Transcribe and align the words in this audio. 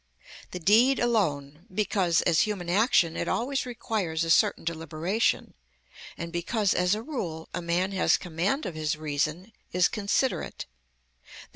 The 0.49 0.57
deed 0.59 0.97
alone,—because 0.97 2.23
as 2.23 2.39
human 2.41 2.71
action 2.71 3.15
it 3.15 3.27
always 3.27 3.67
requires 3.67 4.23
a 4.23 4.31
certain 4.31 4.63
deliberation, 4.63 5.53
and 6.17 6.33
because 6.33 6.73
as 6.73 6.95
a 6.95 7.03
rule 7.03 7.49
a 7.53 7.61
man 7.61 7.91
has 7.91 8.17
command 8.17 8.65
of 8.65 8.73
his 8.73 8.97
reason, 8.97 9.51
is 9.71 9.87
considerate, 9.87 10.65
_i. 11.43 11.49